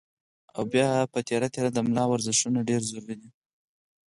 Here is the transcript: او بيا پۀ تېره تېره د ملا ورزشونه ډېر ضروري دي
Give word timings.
او 0.55 0.61
بيا 0.71 0.89
پۀ 1.11 1.19
تېره 1.27 1.47
تېره 1.53 1.69
د 1.73 1.77
ملا 1.87 2.03
ورزشونه 2.07 2.59
ډېر 2.69 2.81
ضروري 2.91 3.15
دي 3.21 3.29